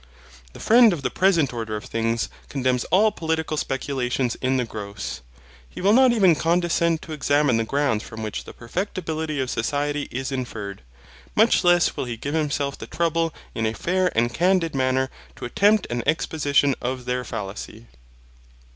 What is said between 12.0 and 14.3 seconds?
he give himself the trouble in a fair